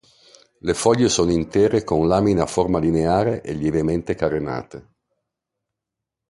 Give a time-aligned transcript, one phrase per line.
[0.61, 4.89] Le foglie sono intere con lamina a forma lineare e lievemente carenate.